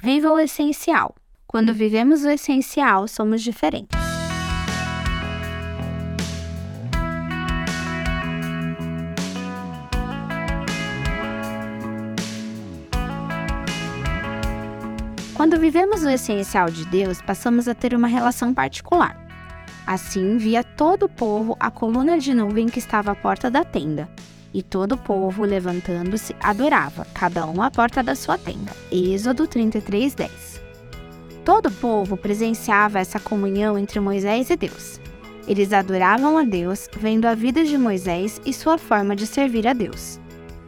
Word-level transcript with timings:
Viva 0.00 0.30
o 0.30 0.38
essencial. 0.38 1.12
Quando 1.44 1.74
vivemos 1.74 2.22
o 2.22 2.30
essencial, 2.30 3.08
somos 3.08 3.42
diferentes. 3.42 3.98
Quando 15.34 15.58
vivemos 15.58 16.04
o 16.04 16.08
essencial 16.08 16.70
de 16.70 16.84
Deus, 16.84 17.20
passamos 17.20 17.66
a 17.66 17.74
ter 17.74 17.92
uma 17.92 18.06
relação 18.06 18.54
particular. 18.54 19.20
Assim 19.84 20.36
via 20.36 20.62
todo 20.62 21.06
o 21.06 21.08
povo 21.08 21.56
a 21.58 21.72
coluna 21.72 22.20
de 22.20 22.32
nuvem 22.32 22.68
que 22.68 22.78
estava 22.78 23.10
à 23.10 23.16
porta 23.16 23.50
da 23.50 23.64
tenda, 23.64 24.08
e 24.52 24.62
todo 24.62 24.92
o 24.92 24.98
povo, 24.98 25.44
levantando-se, 25.44 26.34
adorava, 26.40 27.06
cada 27.14 27.46
um 27.46 27.62
à 27.62 27.70
porta 27.70 28.02
da 28.02 28.14
sua 28.14 28.38
tenda. 28.38 28.72
Êxodo 28.90 29.46
33, 29.46 30.14
10. 30.14 30.62
Todo 31.44 31.66
o 31.66 31.72
povo 31.72 32.16
presenciava 32.16 32.98
essa 32.98 33.18
comunhão 33.18 33.78
entre 33.78 34.00
Moisés 34.00 34.50
e 34.50 34.56
Deus. 34.56 35.00
Eles 35.46 35.72
adoravam 35.72 36.36
a 36.36 36.44
Deus, 36.44 36.88
vendo 36.98 37.26
a 37.26 37.34
vida 37.34 37.64
de 37.64 37.78
Moisés 37.78 38.40
e 38.44 38.52
sua 38.52 38.76
forma 38.76 39.16
de 39.16 39.26
servir 39.26 39.66
a 39.66 39.72
Deus. 39.72 40.20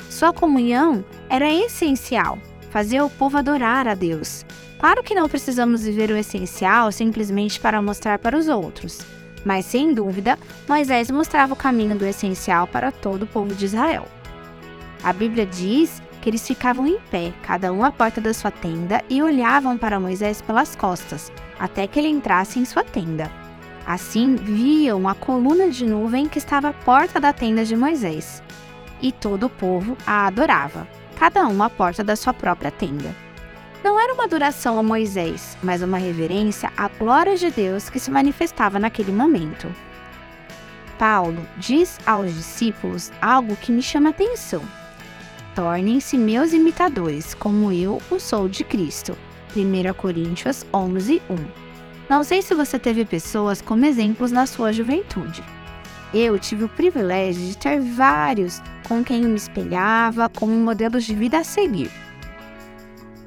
Sua 0.09 0.33
comunhão 0.33 1.05
era 1.29 1.53
essencial, 1.53 2.39
fazia 2.71 3.05
o 3.05 3.11
povo 3.11 3.37
adorar 3.37 3.87
a 3.87 3.95
Deus. 3.95 4.45
Claro 4.79 5.03
que 5.03 5.15
não 5.15 5.29
precisamos 5.29 5.85
viver 5.85 6.11
o 6.11 6.17
essencial 6.17 6.91
simplesmente 6.91 7.61
para 7.61 7.83
mostrar 7.83 8.19
para 8.19 8.39
os 8.39 8.49
outros. 8.49 9.20
Mas 9.45 9.65
sem 9.65 9.95
dúvida, 9.95 10.39
Moisés 10.69 11.11
mostrava 11.11 11.53
o 11.53 11.57
caminho 11.57 11.97
do 11.97 12.05
essencial 12.05 12.67
para 12.67 12.93
todo 12.93 13.23
o 13.23 13.27
povo 13.27 13.55
de 13.55 13.65
Israel. 13.65 14.07
A 15.03 15.13
Bíblia 15.13 15.47
diz 15.47 16.03
que 16.21 16.29
eles 16.29 16.47
ficavam 16.47 16.87
em 16.87 16.99
pé, 17.11 17.33
cada 17.43 17.73
um 17.73 17.83
à 17.83 17.91
porta 17.91 18.21
da 18.21 18.35
sua 18.35 18.51
tenda, 18.51 19.03
e 19.09 19.23
olhavam 19.23 19.79
para 19.79 19.99
Moisés 19.99 20.43
pelas 20.43 20.77
costas, 20.77 21.33
até 21.59 21.87
que 21.87 21.99
ele 21.99 22.09
entrasse 22.09 22.59
em 22.59 22.65
sua 22.65 22.85
tenda. 22.85 23.31
Assim, 23.87 24.37
viam 24.37 25.09
a 25.09 25.15
coluna 25.15 25.71
de 25.71 25.87
nuvem 25.87 26.29
que 26.29 26.39
estava 26.39 26.69
à 26.69 26.73
porta 26.73 27.19
da 27.19 27.33
tenda 27.33 27.65
de 27.65 27.75
Moisés. 27.75 28.43
E 29.01 29.11
todo 29.11 29.47
o 29.47 29.51
povo 29.51 29.97
a 30.07 30.27
adorava, 30.27 30.87
cada 31.19 31.47
um 31.49 31.63
à 31.63 31.71
porta 31.71 32.05
da 32.05 32.15
sua 32.15 32.35
própria 32.35 32.71
tenda. 32.71 33.15
Não 33.83 33.99
era 33.99 34.13
uma 34.13 34.25
adoração 34.25 34.79
a 34.79 34.83
Moisés, 34.83 35.57
mas 35.63 35.81
uma 35.81 35.97
reverência 35.97 36.71
à 36.77 36.89
glória 36.89 37.37
de 37.37 37.51
Deus 37.51 37.89
que 37.89 37.99
se 37.99 38.11
manifestava 38.11 38.79
naquele 38.79 39.11
momento. 39.11 39.75
Paulo 40.99 41.47
diz 41.57 41.99
aos 42.05 42.35
discípulos 42.35 43.11
algo 43.23 43.57
que 43.57 43.73
me 43.73 43.81
chama 43.81 44.11
atenção. 44.11 44.63
Tornem-se 45.55 46.19
meus 46.19 46.53
imitadores, 46.53 47.33
como 47.33 47.73
eu 47.73 48.03
o 48.11 48.21
sou 48.21 48.49
de 48.49 48.65
Cristo. 48.65 49.17
1 49.57 49.95
Coríntios 49.95 50.65
11, 50.73 51.23
1. 51.31 51.37
Não 52.09 52.23
sei 52.23 52.43
se 52.43 52.55
você 52.55 52.79
teve 52.79 53.05
pessoas 53.07 53.63
como 53.63 53.87
exemplos 53.87 54.31
na 54.31 54.45
sua 54.45 54.73
juventude. 54.73 55.43
Eu 56.13 56.39
tive 56.39 56.65
o 56.65 56.69
privilégio 56.69 57.47
de 57.47 57.57
ter 57.57 57.81
vários 57.81 58.61
com 58.87 59.03
quem 59.03 59.23
eu 59.23 59.29
me 59.29 59.37
espelhava 59.37 60.29
como 60.29 60.53
modelos 60.53 61.05
de 61.05 61.15
vida 61.15 61.39
a 61.39 61.45
seguir. 61.45 61.91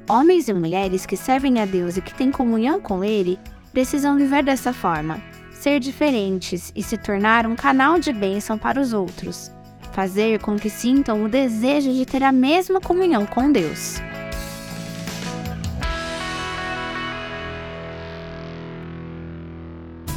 Homens 0.09 0.49
e 0.49 0.53
mulheres 0.53 1.05
que 1.05 1.15
servem 1.15 1.61
a 1.61 1.65
Deus 1.65 1.95
e 1.95 2.01
que 2.01 2.13
têm 2.13 2.29
comunhão 2.29 2.81
com 2.81 3.03
Ele 3.03 3.39
precisam 3.71 4.17
viver 4.17 4.43
dessa 4.43 4.73
forma, 4.73 5.21
ser 5.51 5.79
diferentes 5.79 6.73
e 6.75 6.83
se 6.83 6.97
tornar 6.97 7.47
um 7.47 7.55
canal 7.55 7.97
de 7.97 8.11
bênção 8.11 8.57
para 8.57 8.81
os 8.81 8.91
outros, 8.91 9.49
fazer 9.93 10.41
com 10.41 10.57
que 10.57 10.69
sintam 10.69 11.23
o 11.23 11.29
desejo 11.29 11.93
de 11.93 12.05
ter 12.05 12.21
a 12.21 12.33
mesma 12.33 12.81
comunhão 12.81 13.25
com 13.25 13.49
Deus. 13.49 14.01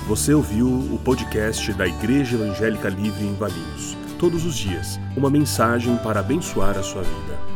Você 0.09 0.35
ouviu 0.35 0.67
o 0.69 1.01
podcast 1.05 1.73
da 1.75 1.87
Igreja 1.87 2.37
Evangélica 2.37 2.89
Livre 2.89 3.25
em 3.25 3.35
Valinhos. 3.35 3.97
Todos 4.19 4.45
os 4.45 4.57
dias, 4.57 4.99
uma 5.17 5.31
mensagem 5.31 5.97
para 5.99 6.21
abençoar 6.21 6.77
a 6.77 6.83
sua 6.83 7.03
vida 7.03 7.56